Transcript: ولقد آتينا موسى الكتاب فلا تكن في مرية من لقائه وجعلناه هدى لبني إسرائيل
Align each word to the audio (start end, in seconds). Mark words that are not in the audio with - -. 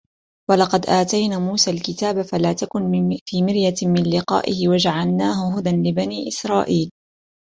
ولقد 0.49 0.85
آتينا 0.89 1.39
موسى 1.39 1.71
الكتاب 1.71 2.21
فلا 2.21 2.53
تكن 2.53 2.91
في 3.25 3.43
مرية 3.43 3.75
من 3.83 4.03
لقائه 4.17 4.67
وجعلناه 4.67 5.57
هدى 5.57 5.69
لبني 5.69 6.27
إسرائيل 6.27 6.91